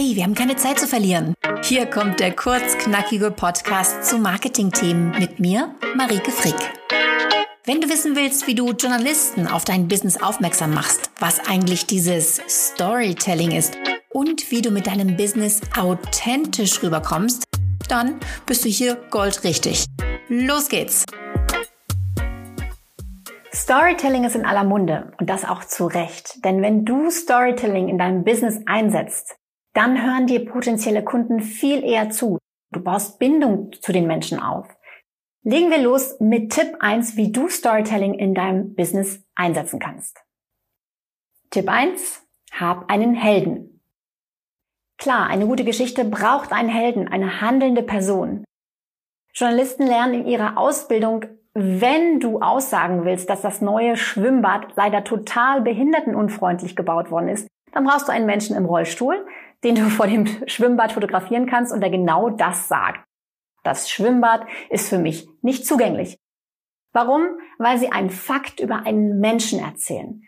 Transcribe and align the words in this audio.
Hey, 0.00 0.14
wir 0.14 0.22
haben 0.22 0.36
keine 0.36 0.54
Zeit 0.54 0.78
zu 0.78 0.86
verlieren. 0.86 1.34
Hier 1.64 1.84
kommt 1.84 2.20
der 2.20 2.30
kurzknackige 2.30 3.32
Podcast 3.32 4.04
zu 4.04 4.18
Marketingthemen 4.18 5.10
mit 5.18 5.40
mir, 5.40 5.74
Marike 5.96 6.30
Frick. 6.30 6.54
Wenn 7.64 7.80
du 7.80 7.88
wissen 7.88 8.14
willst, 8.14 8.46
wie 8.46 8.54
du 8.54 8.70
Journalisten 8.70 9.48
auf 9.48 9.64
dein 9.64 9.88
Business 9.88 10.22
aufmerksam 10.22 10.72
machst, 10.72 11.10
was 11.18 11.40
eigentlich 11.48 11.86
dieses 11.86 12.40
Storytelling 12.48 13.50
ist 13.50 13.76
und 14.10 14.52
wie 14.52 14.62
du 14.62 14.70
mit 14.70 14.86
deinem 14.86 15.16
Business 15.16 15.60
authentisch 15.76 16.80
rüberkommst, 16.80 17.42
dann 17.88 18.20
bist 18.46 18.64
du 18.64 18.68
hier 18.68 18.94
goldrichtig. 19.10 19.84
Los 20.28 20.68
geht's! 20.68 21.06
Storytelling 23.52 24.22
ist 24.22 24.36
in 24.36 24.46
aller 24.46 24.62
Munde 24.62 25.10
und 25.18 25.28
das 25.28 25.44
auch 25.44 25.64
zu 25.64 25.86
Recht. 25.86 26.44
Denn 26.44 26.62
wenn 26.62 26.84
du 26.84 27.10
Storytelling 27.10 27.88
in 27.88 27.98
deinem 27.98 28.22
Business 28.22 28.60
einsetzt, 28.66 29.34
dann 29.78 30.02
hören 30.02 30.26
dir 30.26 30.44
potenzielle 30.44 31.04
Kunden 31.04 31.40
viel 31.40 31.84
eher 31.84 32.10
zu. 32.10 32.38
Du 32.72 32.80
baust 32.80 33.20
Bindung 33.20 33.70
zu 33.80 33.92
den 33.92 34.08
Menschen 34.08 34.40
auf. 34.40 34.66
Legen 35.44 35.70
wir 35.70 35.78
los 35.78 36.18
mit 36.18 36.50
Tipp 36.50 36.74
1, 36.80 37.16
wie 37.16 37.30
du 37.30 37.48
Storytelling 37.48 38.14
in 38.14 38.34
deinem 38.34 38.74
Business 38.74 39.24
einsetzen 39.36 39.78
kannst. 39.78 40.20
Tipp 41.50 41.68
1, 41.68 42.26
hab 42.50 42.90
einen 42.90 43.14
Helden. 43.14 43.80
Klar, 44.98 45.28
eine 45.28 45.46
gute 45.46 45.64
Geschichte 45.64 46.04
braucht 46.04 46.52
einen 46.52 46.68
Helden, 46.68 47.06
eine 47.06 47.40
handelnde 47.40 47.84
Person. 47.84 48.42
Journalisten 49.32 49.86
lernen 49.86 50.22
in 50.22 50.26
ihrer 50.26 50.58
Ausbildung, 50.58 51.24
wenn 51.54 52.18
du 52.18 52.40
aussagen 52.40 53.04
willst, 53.04 53.30
dass 53.30 53.42
das 53.42 53.60
neue 53.60 53.96
Schwimmbad 53.96 54.74
leider 54.74 55.04
total 55.04 55.60
behindertenunfreundlich 55.60 56.74
gebaut 56.74 57.12
worden 57.12 57.28
ist, 57.28 57.46
dann 57.72 57.84
brauchst 57.84 58.08
du 58.08 58.12
einen 58.12 58.26
Menschen 58.26 58.56
im 58.56 58.64
Rollstuhl, 58.64 59.24
den 59.64 59.74
du 59.74 59.90
vor 59.90 60.06
dem 60.06 60.26
Schwimmbad 60.46 60.92
fotografieren 60.92 61.46
kannst 61.46 61.72
und 61.72 61.80
der 61.80 61.90
genau 61.90 62.30
das 62.30 62.68
sagt. 62.68 63.04
Das 63.64 63.90
Schwimmbad 63.90 64.46
ist 64.70 64.88
für 64.88 64.98
mich 64.98 65.28
nicht 65.42 65.66
zugänglich. 65.66 66.18
Warum? 66.92 67.26
Weil 67.58 67.78
sie 67.78 67.92
einen 67.92 68.10
Fakt 68.10 68.60
über 68.60 68.86
einen 68.86 69.20
Menschen 69.20 69.60
erzählen. 69.60 70.22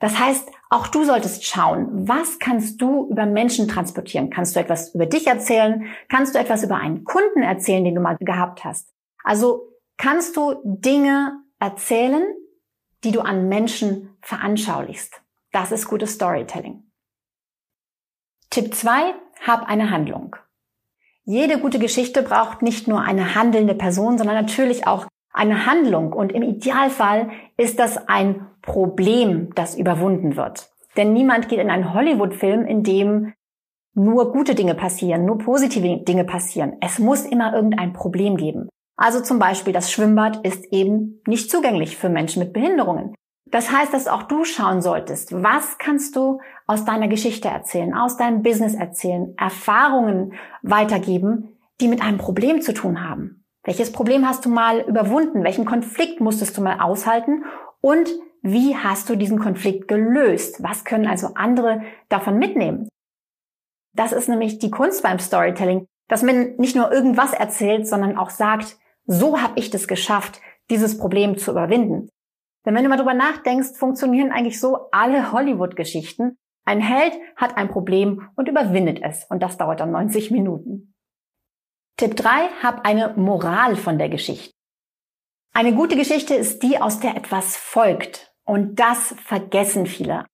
Das 0.00 0.18
heißt, 0.18 0.50
auch 0.70 0.88
du 0.88 1.04
solltest 1.04 1.44
schauen, 1.44 2.08
was 2.08 2.38
kannst 2.38 2.82
du 2.82 3.08
über 3.10 3.26
Menschen 3.26 3.68
transportieren? 3.68 4.28
Kannst 4.28 4.54
du 4.54 4.60
etwas 4.60 4.94
über 4.94 5.06
dich 5.06 5.26
erzählen? 5.26 5.86
Kannst 6.08 6.34
du 6.34 6.38
etwas 6.38 6.62
über 6.62 6.76
einen 6.76 7.04
Kunden 7.04 7.42
erzählen, 7.42 7.84
den 7.84 7.94
du 7.94 8.00
mal 8.00 8.16
gehabt 8.20 8.64
hast? 8.64 8.92
Also 9.22 9.72
kannst 9.96 10.36
du 10.36 10.60
Dinge 10.64 11.40
erzählen, 11.58 12.22
die 13.04 13.12
du 13.12 13.20
an 13.20 13.48
Menschen 13.48 14.16
veranschaulichst. 14.20 15.22
Das 15.52 15.72
ist 15.72 15.86
gutes 15.86 16.14
Storytelling. 16.14 16.82
Tipp 18.54 18.72
2, 18.72 19.14
hab 19.44 19.68
eine 19.68 19.90
Handlung. 19.90 20.36
Jede 21.24 21.58
gute 21.58 21.80
Geschichte 21.80 22.22
braucht 22.22 22.62
nicht 22.62 22.86
nur 22.86 23.00
eine 23.00 23.34
handelnde 23.34 23.74
Person, 23.74 24.16
sondern 24.16 24.36
natürlich 24.36 24.86
auch 24.86 25.08
eine 25.32 25.66
Handlung. 25.66 26.12
Und 26.12 26.30
im 26.30 26.44
Idealfall 26.44 27.30
ist 27.56 27.80
das 27.80 28.06
ein 28.06 28.46
Problem, 28.62 29.52
das 29.56 29.76
überwunden 29.76 30.36
wird. 30.36 30.70
Denn 30.96 31.12
niemand 31.12 31.48
geht 31.48 31.58
in 31.58 31.68
einen 31.68 31.94
Hollywood-Film, 31.94 32.64
in 32.64 32.84
dem 32.84 33.32
nur 33.92 34.30
gute 34.30 34.54
Dinge 34.54 34.76
passieren, 34.76 35.24
nur 35.24 35.38
positive 35.38 36.04
Dinge 36.04 36.22
passieren. 36.22 36.76
Es 36.80 37.00
muss 37.00 37.24
immer 37.26 37.54
irgendein 37.54 37.92
Problem 37.92 38.36
geben. 38.36 38.68
Also 38.96 39.20
zum 39.20 39.40
Beispiel 39.40 39.72
das 39.72 39.90
Schwimmbad 39.90 40.46
ist 40.46 40.72
eben 40.72 41.20
nicht 41.26 41.50
zugänglich 41.50 41.96
für 41.96 42.08
Menschen 42.08 42.38
mit 42.38 42.52
Behinderungen. 42.52 43.16
Das 43.54 43.70
heißt, 43.70 43.94
dass 43.94 44.08
auch 44.08 44.24
du 44.24 44.42
schauen 44.44 44.82
solltest, 44.82 45.32
was 45.32 45.78
kannst 45.78 46.16
du 46.16 46.40
aus 46.66 46.84
deiner 46.84 47.06
Geschichte 47.06 47.46
erzählen, 47.46 47.94
aus 47.94 48.16
deinem 48.16 48.42
Business 48.42 48.74
erzählen, 48.74 49.32
Erfahrungen 49.38 50.32
weitergeben, 50.62 51.56
die 51.80 51.86
mit 51.86 52.02
einem 52.02 52.18
Problem 52.18 52.62
zu 52.62 52.74
tun 52.74 53.08
haben. 53.08 53.44
Welches 53.62 53.92
Problem 53.92 54.26
hast 54.26 54.44
du 54.44 54.48
mal 54.48 54.80
überwunden? 54.80 55.44
Welchen 55.44 55.66
Konflikt 55.66 56.20
musstest 56.20 56.56
du 56.56 56.62
mal 56.62 56.80
aushalten? 56.80 57.44
Und 57.80 58.10
wie 58.42 58.76
hast 58.76 59.08
du 59.08 59.14
diesen 59.14 59.38
Konflikt 59.38 59.86
gelöst? 59.86 60.60
Was 60.60 60.84
können 60.84 61.06
also 61.06 61.34
andere 61.36 61.82
davon 62.08 62.40
mitnehmen? 62.40 62.88
Das 63.92 64.10
ist 64.10 64.28
nämlich 64.28 64.58
die 64.58 64.72
Kunst 64.72 65.04
beim 65.04 65.20
Storytelling, 65.20 65.86
dass 66.08 66.24
man 66.24 66.56
nicht 66.56 66.74
nur 66.74 66.90
irgendwas 66.90 67.32
erzählt, 67.32 67.86
sondern 67.86 68.18
auch 68.18 68.30
sagt, 68.30 68.78
so 69.06 69.40
habe 69.40 69.60
ich 69.60 69.70
das 69.70 69.86
geschafft, 69.86 70.40
dieses 70.70 70.98
Problem 70.98 71.38
zu 71.38 71.52
überwinden. 71.52 72.08
Denn 72.64 72.74
wenn 72.74 72.82
du 72.82 72.88
mal 72.88 72.96
drüber 72.96 73.14
nachdenkst, 73.14 73.76
funktionieren 73.76 74.32
eigentlich 74.32 74.60
so 74.60 74.88
alle 74.90 75.32
Hollywood-Geschichten. 75.32 76.38
Ein 76.64 76.80
Held 76.80 77.14
hat 77.36 77.56
ein 77.56 77.68
Problem 77.68 78.28
und 78.36 78.48
überwindet 78.48 79.00
es. 79.02 79.24
Und 79.24 79.42
das 79.42 79.58
dauert 79.58 79.80
dann 79.80 79.90
90 79.90 80.30
Minuten. 80.30 80.94
Tipp 81.96 82.16
3, 82.16 82.48
hab 82.62 82.86
eine 82.86 83.14
Moral 83.16 83.76
von 83.76 83.98
der 83.98 84.08
Geschichte. 84.08 84.52
Eine 85.52 85.74
gute 85.74 85.96
Geschichte 85.96 86.34
ist 86.34 86.62
die, 86.62 86.80
aus 86.80 87.00
der 87.00 87.16
etwas 87.16 87.56
folgt. 87.56 88.32
Und 88.44 88.80
das 88.80 89.14
vergessen 89.24 89.86
viele. 89.86 90.26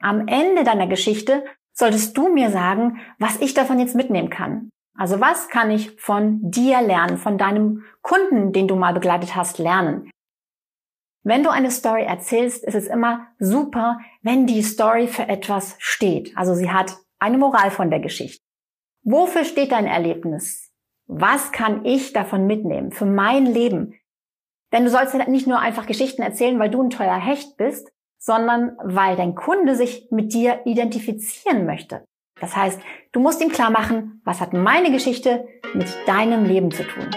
Am 0.00 0.28
Ende 0.28 0.62
deiner 0.62 0.86
Geschichte 0.86 1.44
solltest 1.72 2.16
du 2.16 2.32
mir 2.32 2.50
sagen, 2.50 3.00
was 3.18 3.40
ich 3.40 3.54
davon 3.54 3.78
jetzt 3.78 3.94
mitnehmen 3.94 4.30
kann. 4.30 4.70
Also 4.96 5.20
was 5.20 5.48
kann 5.48 5.70
ich 5.70 6.00
von 6.00 6.38
dir 6.42 6.80
lernen, 6.82 7.16
von 7.16 7.38
deinem 7.38 7.84
Kunden, 8.02 8.52
den 8.52 8.68
du 8.68 8.76
mal 8.76 8.94
begleitet 8.94 9.34
hast, 9.34 9.58
lernen? 9.58 10.10
Wenn 11.22 11.42
du 11.42 11.50
eine 11.50 11.70
Story 11.70 12.04
erzählst, 12.04 12.64
ist 12.64 12.74
es 12.74 12.86
immer 12.86 13.26
super, 13.38 13.98
wenn 14.22 14.46
die 14.46 14.62
Story 14.62 15.06
für 15.06 15.28
etwas 15.28 15.76
steht. 15.78 16.36
Also 16.36 16.54
sie 16.54 16.70
hat 16.70 16.96
eine 17.18 17.36
Moral 17.36 17.70
von 17.70 17.90
der 17.90 18.00
Geschichte. 18.00 18.42
Wofür 19.02 19.44
steht 19.44 19.72
dein 19.72 19.86
Erlebnis? 19.86 20.72
Was 21.06 21.52
kann 21.52 21.84
ich 21.84 22.12
davon 22.12 22.46
mitnehmen 22.46 22.92
für 22.92 23.04
mein 23.04 23.44
Leben? 23.46 23.94
Denn 24.72 24.84
du 24.84 24.90
sollst 24.90 25.14
nicht 25.28 25.46
nur 25.46 25.58
einfach 25.58 25.86
Geschichten 25.86 26.22
erzählen, 26.22 26.58
weil 26.58 26.70
du 26.70 26.82
ein 26.82 26.90
teuer 26.90 27.18
Hecht 27.18 27.56
bist, 27.56 27.90
sondern 28.18 28.76
weil 28.82 29.16
dein 29.16 29.34
Kunde 29.34 29.74
sich 29.74 30.08
mit 30.10 30.32
dir 30.32 30.60
identifizieren 30.64 31.66
möchte. 31.66 32.04
Das 32.40 32.56
heißt, 32.56 32.80
du 33.12 33.20
musst 33.20 33.42
ihm 33.42 33.50
klar 33.50 33.70
machen, 33.70 34.22
was 34.24 34.40
hat 34.40 34.52
meine 34.52 34.90
Geschichte 34.90 35.46
mit 35.74 35.88
deinem 36.06 36.44
Leben 36.44 36.70
zu 36.70 36.84
tun. 36.84 37.10